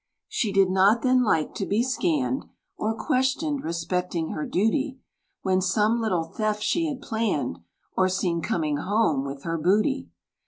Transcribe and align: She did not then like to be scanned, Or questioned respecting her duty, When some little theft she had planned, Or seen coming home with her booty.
She 0.27 0.51
did 0.51 0.71
not 0.71 1.03
then 1.03 1.23
like 1.23 1.53
to 1.53 1.63
be 1.67 1.83
scanned, 1.83 2.45
Or 2.75 2.95
questioned 2.97 3.63
respecting 3.63 4.29
her 4.29 4.47
duty, 4.47 4.97
When 5.43 5.61
some 5.61 6.01
little 6.01 6.23
theft 6.23 6.63
she 6.63 6.87
had 6.87 7.03
planned, 7.03 7.59
Or 7.95 8.09
seen 8.09 8.41
coming 8.41 8.77
home 8.77 9.23
with 9.23 9.43
her 9.43 9.59
booty. 9.59 10.09